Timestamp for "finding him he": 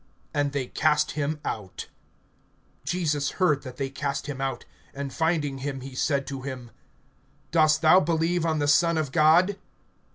5.13-5.93